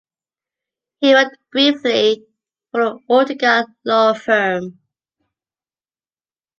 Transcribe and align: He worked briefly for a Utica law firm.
He 1.01 1.13
worked 1.13 1.37
briefly 1.51 2.25
for 2.71 2.81
a 2.81 2.97
Utica 3.07 3.67
law 3.85 4.13
firm. 4.13 4.79